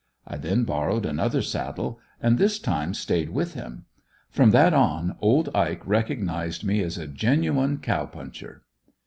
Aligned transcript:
I 0.25 0.37
then 0.37 0.63
borrowed 0.63 1.05
another 1.05 1.43
saddle, 1.43 1.99
and 2.19 2.39
this 2.39 2.57
time 2.57 2.95
stayed 2.95 3.29
with 3.29 3.53
him. 3.53 3.85
From 4.31 4.49
that 4.49 4.73
on, 4.73 5.15
old 5.21 5.55
Ike 5.55 5.85
recognized 5.85 6.63
me 6.63 6.81
as 6.81 6.97
a 6.97 7.05
genuine 7.05 7.77
cow 7.77 8.07
puncher. 8.07 8.63